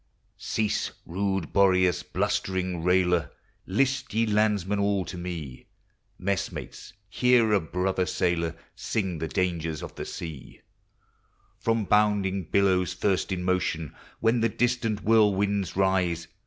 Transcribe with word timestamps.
Cease, 0.39 0.89
rude 1.05 1.53
Boreas, 1.53 2.01
blustering 2.01 2.83
railer! 2.83 3.29
List, 3.67 4.15
ye 4.15 4.25
landsmen, 4.25 4.79
all 4.79 5.05
to 5.05 5.15
me, 5.15 5.67
Messmates, 6.17 6.93
hear 7.07 7.53
a 7.53 7.59
brother 7.59 8.07
sailor 8.07 8.55
Siug 8.75 9.19
the 9.19 9.27
dangers 9.27 9.83
of 9.83 9.93
the 9.93 10.05
sea; 10.05 10.61
From 11.59 11.85
bounding 11.85 12.45
billows, 12.45 12.93
first 12.93 13.31
in 13.31 13.43
motion, 13.43 13.93
When 14.19 14.39
the 14.41 14.49
distant 14.49 15.01
whirlwinds 15.03 15.75
rise. 15.75 16.27